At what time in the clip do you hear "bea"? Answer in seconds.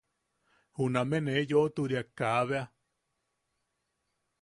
2.47-2.63